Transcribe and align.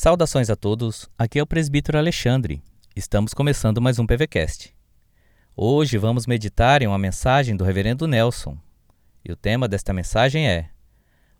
Saudações 0.00 0.48
a 0.48 0.54
todos, 0.54 1.10
aqui 1.18 1.40
é 1.40 1.42
o 1.42 1.46
presbítero 1.46 1.98
Alexandre. 1.98 2.62
Estamos 2.94 3.34
começando 3.34 3.80
mais 3.80 3.98
um 3.98 4.06
PVCast. 4.06 4.72
Hoje 5.56 5.98
vamos 5.98 6.24
meditar 6.24 6.82
em 6.82 6.86
uma 6.86 6.96
mensagem 6.96 7.56
do 7.56 7.64
reverendo 7.64 8.06
Nelson. 8.06 8.56
E 9.24 9.32
o 9.32 9.36
tema 9.36 9.66
desta 9.66 9.92
mensagem 9.92 10.48
é: 10.48 10.70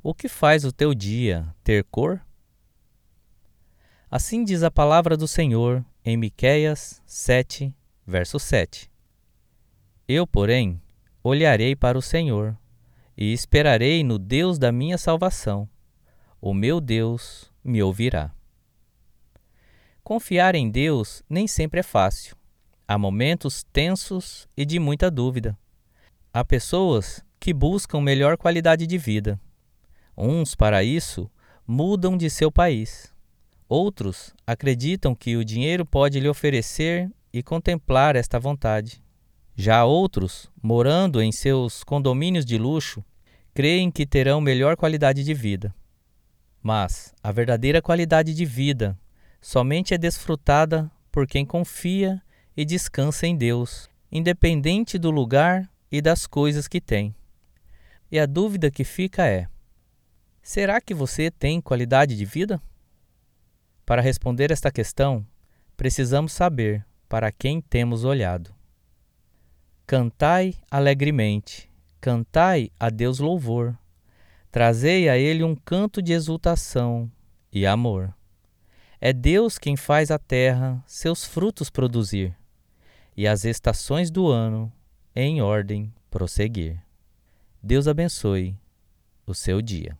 O 0.02 0.12
que 0.12 0.28
faz 0.28 0.64
o 0.64 0.72
teu 0.72 0.92
dia 0.92 1.46
ter 1.62 1.84
cor? 1.84 2.20
Assim 4.10 4.42
diz 4.42 4.64
a 4.64 4.72
palavra 4.72 5.16
do 5.16 5.28
Senhor 5.28 5.84
em 6.04 6.16
Miqueias 6.16 7.00
7, 7.06 7.72
verso 8.04 8.40
7. 8.40 8.90
Eu, 10.08 10.26
porém, 10.26 10.82
olharei 11.22 11.76
para 11.76 11.96
o 11.96 12.02
Senhor 12.02 12.58
e 13.16 13.32
esperarei 13.32 14.02
no 14.02 14.18
Deus 14.18 14.58
da 14.58 14.72
minha 14.72 14.98
salvação. 14.98 15.70
O 16.40 16.52
meu 16.52 16.80
Deus 16.80 17.52
me 17.62 17.80
ouvirá. 17.80 18.34
Confiar 20.08 20.54
em 20.54 20.70
Deus 20.70 21.22
nem 21.28 21.46
sempre 21.46 21.80
é 21.80 21.82
fácil. 21.82 22.34
Há 22.88 22.96
momentos 22.96 23.62
tensos 23.70 24.48
e 24.56 24.64
de 24.64 24.78
muita 24.78 25.10
dúvida. 25.10 25.54
Há 26.32 26.42
pessoas 26.42 27.22
que 27.38 27.52
buscam 27.52 28.00
melhor 28.00 28.38
qualidade 28.38 28.86
de 28.86 28.96
vida. 28.96 29.38
Uns, 30.16 30.54
para 30.54 30.82
isso, 30.82 31.30
mudam 31.66 32.16
de 32.16 32.30
seu 32.30 32.50
país. 32.50 33.12
Outros 33.68 34.34
acreditam 34.46 35.14
que 35.14 35.36
o 35.36 35.44
dinheiro 35.44 35.84
pode 35.84 36.18
lhe 36.18 36.28
oferecer 36.30 37.12
e 37.30 37.42
contemplar 37.42 38.16
esta 38.16 38.40
vontade. 38.40 39.04
Já 39.54 39.84
outros, 39.84 40.50
morando 40.62 41.20
em 41.20 41.30
seus 41.30 41.84
condomínios 41.84 42.46
de 42.46 42.56
luxo, 42.56 43.04
creem 43.52 43.90
que 43.90 44.06
terão 44.06 44.40
melhor 44.40 44.74
qualidade 44.74 45.22
de 45.22 45.34
vida. 45.34 45.74
Mas 46.62 47.12
a 47.22 47.30
verdadeira 47.30 47.82
qualidade 47.82 48.32
de 48.32 48.46
vida 48.46 48.98
somente 49.40 49.94
é 49.94 49.98
desfrutada 49.98 50.90
por 51.10 51.26
quem 51.26 51.44
confia 51.44 52.22
e 52.56 52.64
descansa 52.64 53.26
em 53.26 53.36
Deus, 53.36 53.88
independente 54.10 54.98
do 54.98 55.10
lugar 55.10 55.70
e 55.90 56.00
das 56.00 56.26
coisas 56.26 56.66
que 56.66 56.80
tem. 56.80 57.14
E 58.10 58.18
a 58.18 58.26
dúvida 58.26 58.70
que 58.70 58.84
fica 58.84 59.26
é: 59.26 59.48
será 60.42 60.80
que 60.80 60.94
você 60.94 61.30
tem 61.30 61.60
qualidade 61.60 62.16
de 62.16 62.24
vida? 62.24 62.60
Para 63.84 64.02
responder 64.02 64.50
esta 64.50 64.70
questão, 64.70 65.26
precisamos 65.76 66.32
saber 66.32 66.84
para 67.08 67.32
quem 67.32 67.60
temos 67.60 68.04
olhado. 68.04 68.54
Cantai 69.86 70.54
alegremente, 70.70 71.70
cantai 72.00 72.70
a 72.78 72.90
Deus 72.90 73.18
louvor, 73.18 73.78
trazei 74.50 75.08
a 75.08 75.16
Ele 75.16 75.42
um 75.42 75.54
canto 75.54 76.02
de 76.02 76.12
exultação 76.12 77.10
e 77.50 77.66
amor. 77.66 78.17
É 79.00 79.12
Deus 79.12 79.58
quem 79.58 79.76
faz 79.76 80.10
a 80.10 80.18
terra 80.18 80.82
seus 80.86 81.24
frutos 81.24 81.70
produzir 81.70 82.36
e 83.16 83.28
as 83.28 83.44
estações 83.44 84.10
do 84.10 84.26
ano 84.28 84.72
em 85.14 85.40
ordem 85.40 85.92
prosseguir. 86.10 86.82
Deus 87.62 87.86
abençoe 87.86 88.56
o 89.26 89.34
seu 89.34 89.62
dia. 89.62 89.96